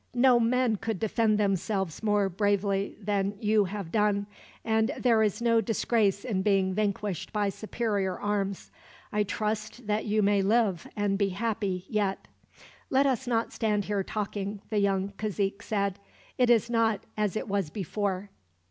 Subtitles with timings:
[0.15, 4.25] "No men could defend themselves more bravely than you have done,
[4.65, 8.71] and there is no disgrace in being vanquished by superior arms.
[9.11, 12.27] I trust that you may live, and be happy, yet."
[12.89, 15.99] "Let us not stand here talking," the young cazique said.
[16.35, 18.31] "It is not as it was before.